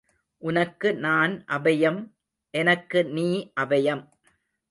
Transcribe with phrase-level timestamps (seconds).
[0.43, 1.99] உனக்கு நான் அபயம்
[2.53, 3.27] எனக்கு நீ
[3.59, 4.03] அபயம்.